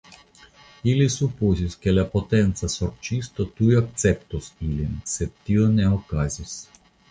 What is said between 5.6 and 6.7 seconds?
ne okazis.